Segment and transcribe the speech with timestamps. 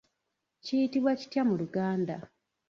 [0.63, 2.15] Kiyitibwa kitya mu Luganda?